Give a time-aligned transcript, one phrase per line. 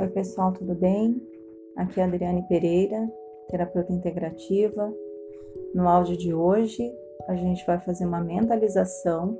[0.00, 1.20] Oi, pessoal, tudo bem?
[1.74, 3.12] Aqui é a Adriane Pereira,
[3.48, 4.94] terapeuta integrativa.
[5.74, 6.88] No áudio de hoje,
[7.26, 9.36] a gente vai fazer uma mentalização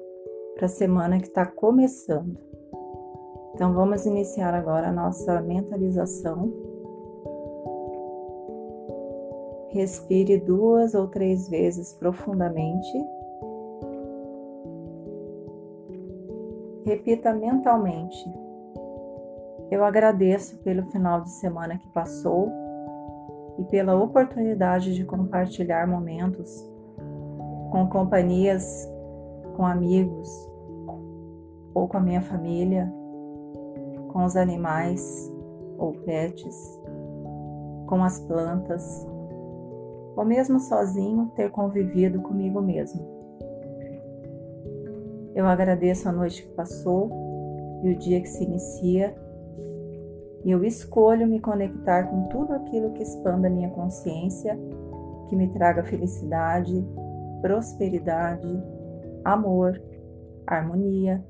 [0.56, 2.36] para a semana que está começando.
[3.54, 6.52] Então, vamos iniciar agora a nossa mentalização.
[9.68, 12.98] Respire duas ou três vezes profundamente.
[16.84, 18.47] Repita mentalmente
[19.70, 22.50] eu agradeço pelo final de semana que passou
[23.58, 26.66] e pela oportunidade de compartilhar momentos
[27.70, 28.88] com companhias,
[29.56, 30.28] com amigos
[31.74, 32.90] ou com a minha família,
[34.12, 35.30] com os animais
[35.76, 36.80] ou pets,
[37.86, 39.06] com as plantas,
[40.16, 43.06] ou mesmo sozinho ter convivido comigo mesmo.
[45.34, 47.10] Eu agradeço a noite que passou
[47.82, 49.14] e o dia que se inicia
[50.44, 54.58] e eu escolho me conectar com tudo aquilo que expanda minha consciência,
[55.28, 56.86] que me traga felicidade,
[57.42, 58.48] prosperidade,
[59.24, 59.80] amor,
[60.46, 61.24] harmonia,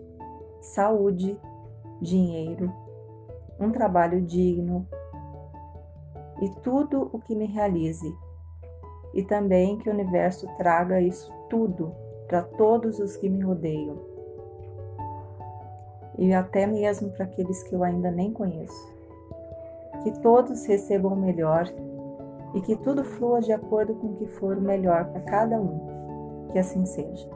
[0.60, 1.38] saúde,
[2.00, 2.72] dinheiro,
[3.58, 4.86] um trabalho digno
[6.40, 8.14] e tudo o que me realize.
[9.14, 11.92] E também que o universo traga isso tudo
[12.28, 13.96] para todos os que me rodeiam.
[16.18, 18.97] E até mesmo para aqueles que eu ainda nem conheço
[20.02, 21.66] que todos recebam o melhor
[22.54, 26.48] e que tudo flua de acordo com o que for o melhor para cada um.
[26.52, 27.28] Que assim seja.